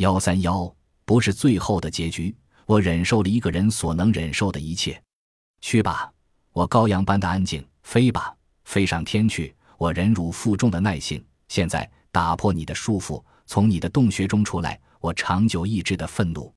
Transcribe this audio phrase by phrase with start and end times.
[0.00, 0.74] 幺三幺
[1.04, 5.00] 不是最后的结局，我忍受了一个人所能忍受的一切。
[5.60, 6.10] 去吧，
[6.52, 8.34] 我羔羊般的安静；飞吧，
[8.64, 9.54] 飞上天去。
[9.76, 11.22] 我忍辱负重的耐性。
[11.48, 14.80] 现在打破你的束缚，从你的洞穴中出来。
[15.00, 16.50] 我长久抑制的愤怒。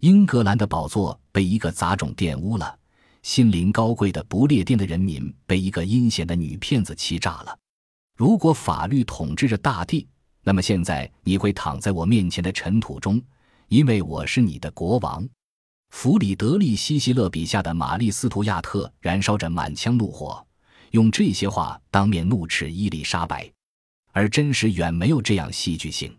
[0.00, 2.74] 英格兰的宝座被一个杂种玷污了，
[3.22, 7.58] 心灵高贵的不列颠的人民被一个阴险的女骗子欺诈了。
[8.16, 10.08] 如果法律统治着大地，
[10.48, 13.20] 那么现在你会躺在我面前的尘土中，
[13.68, 15.28] 因为我是你的国王。
[15.90, 20.42] 弗里德利希·希勒笔下的玛丽·斯图亚特燃烧着满腔怒火，
[20.92, 23.46] 用这些话当面怒斥伊丽莎白，
[24.12, 26.16] 而真实远没有这样戏剧性。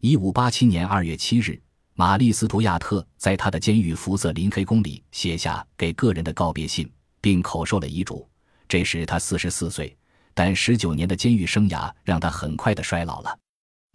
[0.00, 1.60] 一五八七年二月七日，
[1.92, 6.90] 玛丽·斯图亚特在他的监狱福瑟林黑宫里写下给个人的告别信，
[7.20, 8.26] 并口授了遗嘱。
[8.66, 9.94] 这时他四十四岁，
[10.32, 13.38] 但十九年的监狱生涯让他很快的衰老了。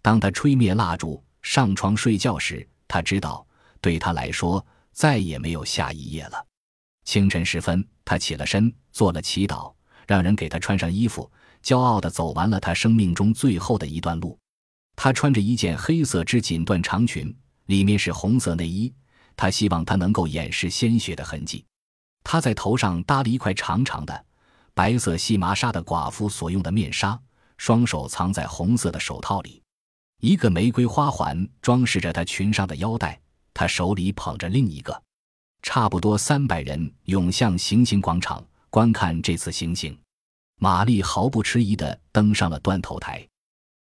[0.04, 3.46] 当他吹灭蜡烛上床睡觉时，他知道
[3.80, 4.62] 对他来说。
[4.96, 6.46] 再也没有下一页了。
[7.04, 9.74] 清晨时分，他起了身，做了祈祷，
[10.06, 11.28] 让人给他穿上衣服，
[11.64, 14.38] 骄傲地走完了他生命中最后的一段路。
[14.94, 17.36] 他穿着一件黑色织锦缎长裙，
[17.66, 18.94] 里面是红色内衣。
[19.34, 21.64] 他希望他能够掩饰鲜血的痕迹。
[22.22, 24.24] 他在头上搭了一块长长的
[24.74, 27.20] 白色细麻纱的寡妇所用的面纱，
[27.58, 29.60] 双手藏在红色的手套里。
[30.24, 33.20] 一个玫瑰花环装饰着她裙上的腰带。
[33.52, 35.02] 她手里捧着另一个，
[35.60, 39.94] 差不多三百人涌向行刑广场观看这次行刑。
[40.58, 43.22] 玛丽毫不迟疑地登上了断头台，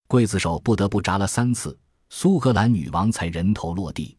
[0.10, 4.18] 刽子手不得不砸了三次，苏格兰女王才人头落地。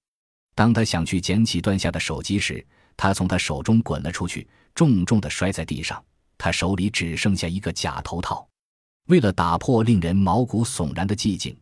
[0.55, 6.03] 当他想去捡起断下的手机时，他从他手中滚了出去，重重地摔在地上。
[6.39, 8.49] 他手里只剩下一个假头套。
[9.09, 11.55] 为了打破令人毛骨悚然的寂静，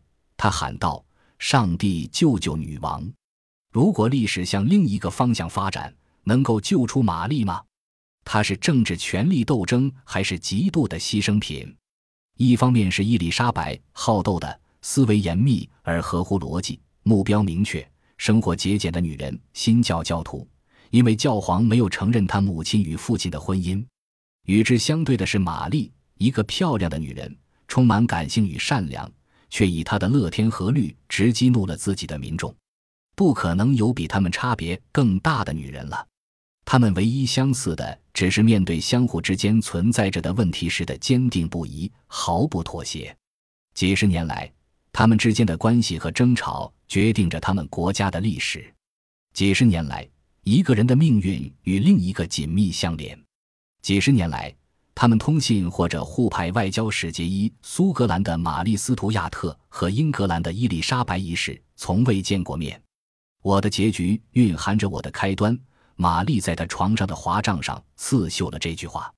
[0.43, 1.01] 他喊道
[1.39, 3.09] ：“上帝，救救女王！”
[3.71, 7.63] 如果历史向另一个方向发展，能够救出玛丽吗？
[8.25, 11.73] 她是政治权力斗争，还是极度的牺牲品？
[12.35, 20.45] 一方面是伊丽莎白好斗的、思维严密而合乎逻辑、目标明确、生活节俭的女人，新教教徒，
[20.89, 23.81] 因为教皇没有承认她母亲与父亲的婚姻；
[24.47, 27.33] 与之相对的是玛丽，一个漂亮的女人，
[27.65, 29.09] 充满感性与善良，
[29.53, 32.51] 却以他的乐天和律直激怒了自己的民众。
[33.15, 36.07] 不可能有比他们差别更大的女人了。
[36.65, 43.15] 他们唯一相似的，只是面对相互之间存在着的问题时的坚定不移、毫不妥协。
[43.75, 44.51] 几十年来，
[44.91, 48.73] 他们之间的关系和争吵决定着他们国家的历史。
[49.35, 50.09] 几十年来，
[50.43, 53.15] 一个人的命运与另一个紧密相连。
[53.83, 54.51] 几十年来，
[54.95, 57.25] 他们通信或者互派外交使节。
[57.25, 62.81] 一苏格兰的玛丽·斯图亚特和英格兰的伊丽莎白一世从未见过面。
[63.41, 65.57] 我的结局蕴含着我的开端。
[65.95, 69.13] 玛丽在她床上的华帐上刺绣了这句话。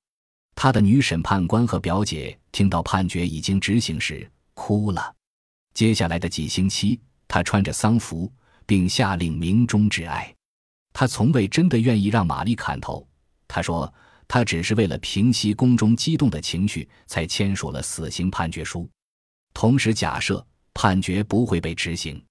[0.54, 5.14] 她的女审判官和表姐听到判决已经执行时哭了。
[5.72, 8.30] 接下来的几星期，她穿着丧服，
[8.66, 10.34] 并下令鸣钟致哀。
[10.92, 13.06] 她从未真的愿意让玛丽砍头。
[13.48, 13.92] 她说，
[14.28, 18.88] 他只是为了平息宫中激动的情绪，才签署了死刑判决书，
[19.54, 20.44] 同时假设
[20.74, 22.22] 判决不会被执行。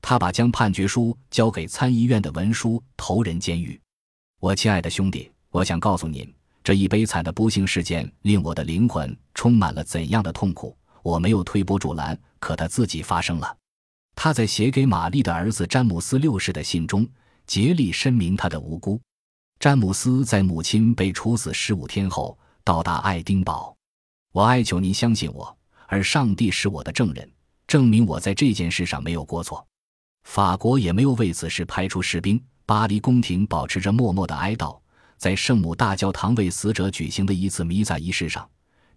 [0.00, 3.80] 他把将判决书交给参议院的文书投人监狱。
[4.40, 6.30] 我亲爱的兄弟，我想告诉您，
[6.62, 10.76] 这一悲惨的不幸事件令我的灵魂充满了怎样的痛苦。
[11.02, 13.56] 我没有推波助澜，可它自己发生了。
[14.16, 17.08] 他在写给玛丽的儿子詹姆斯六世的信中
[17.46, 19.00] 竭力申明他的无辜。
[19.64, 23.74] 詹姆斯在母亲被处死十五天后到达爱丁堡。
[24.30, 27.26] 我哀求您相信我，而上帝是我的证人，
[27.66, 29.66] 证明我在这件事上没有过错。
[30.24, 32.38] 法国也没有为此事派出士兵。
[32.66, 34.78] 巴黎宫廷保持着默默的哀悼。
[35.16, 38.46] 在圣母大教堂为死者举行的一次弥撒仪式上，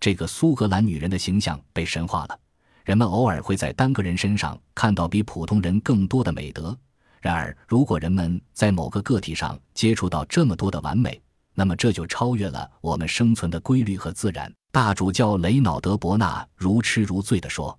[0.01, 2.37] 这个苏格兰女人的形象被神化了。
[2.83, 6.77] 人们偶尔会在单个人身上看到比普通人更多的美德。
[7.27, 11.21] 然而，如果人们在某个个体上接触到这么多的完美，
[11.53, 14.49] 那么这就超越了我们生存的规律和自然。
[14.71, 17.77] 大主教雷瑙德·伯纳如痴如醉地说：“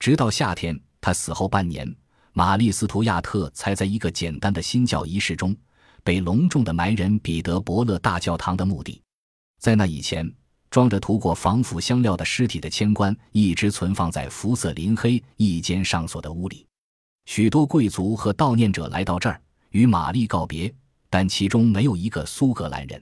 [0.00, 1.88] 直到夏天，他死后半年。”
[2.34, 5.56] 玛丽·斯图亚特才在一个简单的新教仪式中
[6.02, 9.00] 被隆重的埋人彼得伯勒大教堂的墓地。
[9.60, 10.28] 在那以前，
[10.68, 16.66] 装着涂过防腐香料的尸体的铅棺一直存放在福瑟林黑一间上锁的屋里。
[17.30, 19.40] 许多贵族和悼念者来到这儿
[19.70, 20.74] 与玛丽告别，
[21.08, 23.00] 但其中没有一个苏格兰人。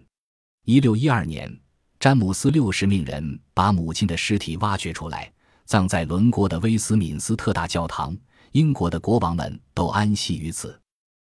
[0.67, 1.51] 一六一二年，
[1.99, 5.33] 詹姆斯六世命人把母亲的尸体挖掘出来，
[5.65, 8.15] 葬在伦国的威斯敏斯特大教堂。
[8.53, 10.79] 英国的国王们都安息于此。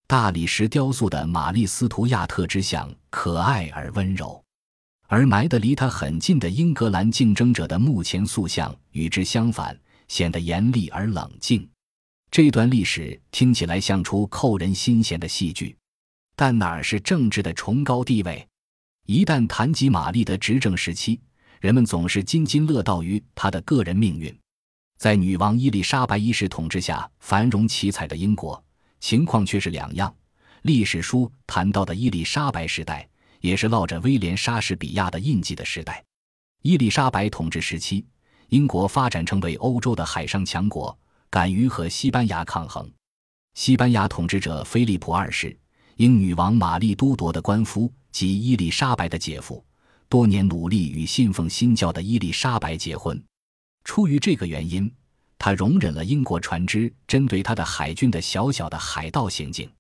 [0.08, 4.44] 大理石雕塑的玛丽·斯图亚特之像可爱而温柔，
[5.06, 11.70] 而埋得离他很近的英格兰竞争者的墓前塑像与之相反，显得严厉而冷静。
[12.30, 15.76] 这段历史听起来像出扣人心弦的戏剧，
[16.36, 18.48] 但哪儿是政治的崇高地位？
[19.06, 21.20] 一旦谈及玛丽的执政时期，
[21.60, 24.38] 人们总是津津乐道于她的个人命运。
[24.98, 28.64] 在女王伊丽莎白一世统治下繁荣奇彩的英国。
[29.00, 30.12] 情况却是两样。
[30.64, 33.08] 历史书谈到的伊丽莎白时代，
[33.42, 36.04] 也是烙着威廉·莎士比亚的印记的时代。
[36.64, 38.04] 伊丽莎白统治时期，
[38.50, 40.98] 英国发展成为欧洲的海上强国，
[41.30, 42.92] 敢于和西班牙抗衡。
[43.56, 45.58] 西班牙统治者菲利普二世，
[45.96, 49.64] 英女王玛丽都铎的官夫及伊丽莎白的姐夫，
[50.08, 53.22] 多年努力与信奉新教的伊丽莎白结婚。
[53.84, 54.92] 出于这个原因。
[55.40, 59.72] 他容忍了英国船只针对他的海军的小小的海盗行径。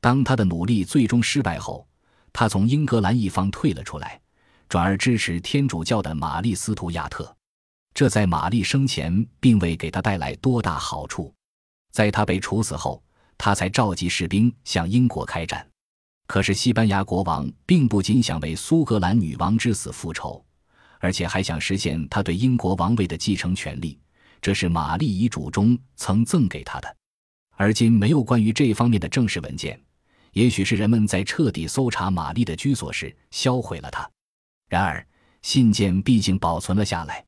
[0.00, 1.86] 当他的努力最终失败后，
[2.32, 4.18] 他从英格兰一方退了出来，
[4.66, 7.36] 转而支持天主教的玛丽·斯图亚特。
[7.94, 11.32] 这在玛丽生前并未给他带来多大好处。
[11.92, 13.00] 在他被处死后，
[13.38, 15.64] 他才召集士兵向英国开战。
[16.26, 20.44] 可是西班牙国王并不仅想为苏格兰女王之死复仇，
[20.98, 23.98] 而且还想实现他对英国王位的继承权利。
[24.42, 26.96] 这是玛丽遗嘱中曾赠给他的，
[27.56, 29.80] 而今没有关于这方面的正式文件。
[30.32, 34.10] 也许是人们在彻底搜查玛丽的居所时销毁了它。
[34.68, 35.06] 然而
[35.42, 37.24] 信件毕竟保存了下来。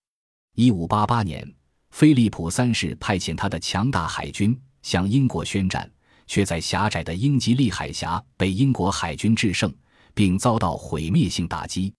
[0.59, 1.47] 一五八八年，
[1.91, 5.89] 菲利普三世派遣他的强大海军向英国宣战，
[6.27, 9.71] 却在狭窄的英吉利海峡被英国海军制胜，
[10.15, 11.93] 并遭到毁灭性打击。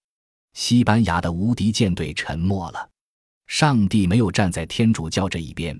[0.53, 2.89] 西班牙的无敌舰队沉没了。
[3.45, 5.79] 上帝没有站在天主教这一边。